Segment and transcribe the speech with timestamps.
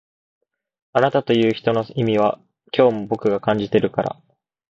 [0.93, 2.39] あなたという人の意味は
[2.75, 4.19] 今日も僕が感じてるから